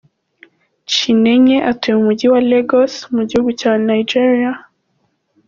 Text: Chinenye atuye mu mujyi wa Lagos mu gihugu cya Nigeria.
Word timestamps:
Chinenye 0.91 1.57
atuye 1.69 1.93
mu 1.97 2.03
mujyi 2.07 2.25
wa 2.33 2.41
Lagos 2.49 2.93
mu 3.15 3.21
gihugu 3.29 3.49
cya 3.59 3.71
Nigeria. 3.87 4.51